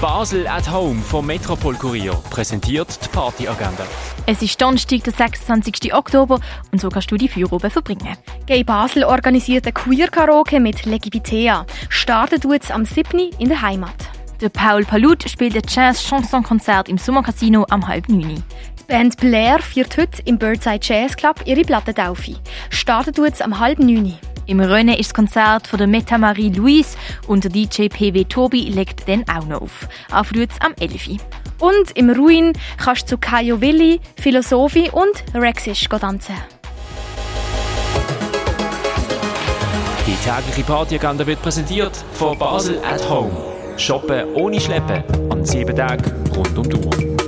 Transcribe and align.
Basel 0.00 0.46
at 0.46 0.70
Home 0.70 1.02
vom 1.02 1.26
Metropol 1.26 1.74
Kurier 1.74 2.12
präsentiert 2.30 3.04
die 3.04 3.08
Partyagenda. 3.08 3.84
Es 4.26 4.40
ist 4.42 4.62
Donnerstag, 4.62 5.02
der 5.02 5.12
26. 5.12 5.92
Oktober 5.92 6.38
und 6.70 6.80
so 6.80 6.88
kannst 6.88 7.10
du 7.10 7.16
die 7.16 7.28
Feierabend 7.28 7.72
verbringen. 7.72 8.16
Gay 8.46 8.62
Basel 8.62 9.02
organisiert 9.02 9.66
ein 9.66 9.74
Queer-Karaoke 9.74 10.60
mit 10.60 10.86
Legibitea. 10.86 11.66
Startet 11.88 12.44
jetzt 12.44 12.70
am 12.70 12.84
7. 12.84 13.30
in 13.40 13.48
der 13.48 13.60
Heimat. 13.60 13.96
Der 14.40 14.50
Paul 14.50 14.84
Palut 14.84 15.28
spielt 15.28 15.56
ein 15.56 15.62
Jazz-Chanson-Konzert 15.68 16.88
im 16.88 16.96
Sommercasino 16.96 17.66
am 17.68 17.88
halb 17.88 18.08
neun. 18.08 18.44
Die 18.78 18.84
Band 18.86 19.16
Blair 19.16 19.58
führt 19.58 19.96
heute 19.98 20.22
im 20.26 20.38
Birdside 20.38 20.78
Jazz 20.80 21.16
Club 21.16 21.42
ihre 21.44 21.62
Plattentaufe. 21.62 22.36
Startet 22.70 23.18
jetzt 23.18 23.42
am 23.42 23.58
halb 23.58 23.80
neun. 23.80 24.16
Im 24.48 24.60
Rennen 24.60 24.94
ist 24.94 25.10
das 25.10 25.14
Konzert 25.14 25.66
von 25.66 25.76
der 25.76 25.86
Meta 25.86 26.16
Marie 26.16 26.48
Louise 26.48 26.96
und 27.26 27.44
der 27.44 27.50
DJ 27.50 27.88
PW 27.88 28.24
Tobi 28.24 28.62
legt 28.62 29.06
dann 29.06 29.22
auch 29.28 29.44
noch 29.44 29.60
auf. 29.60 29.86
Auf 30.10 30.32
am 30.60 30.72
11. 30.80 31.18
Und 31.60 31.90
im 31.94 32.08
Ruin 32.08 32.54
kannst 32.78 33.02
du 33.02 33.06
zu 33.08 33.18
Kajo 33.18 33.60
Willi, 33.60 34.00
Philosophie 34.18 34.88
und 34.90 35.22
Rexish 35.34 35.86
tanzen. 35.86 36.34
Die 40.06 40.16
tägliche 40.26 40.62
Partyagenda 40.62 41.26
wird 41.26 41.42
präsentiert 41.42 42.02
von 42.14 42.38
Basel 42.38 42.80
at 42.82 43.06
Home. 43.06 43.30
Shoppen 43.76 44.32
ohne 44.32 44.58
Schleppen 44.58 45.04
an 45.30 45.44
sieben 45.44 45.76
Tagen 45.76 46.10
rund 46.34 46.56
um 46.56 46.66
die 46.66 46.76
Uhr. 46.76 47.27